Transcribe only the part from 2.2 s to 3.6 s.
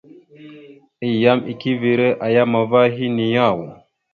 a yam ava henne yaw?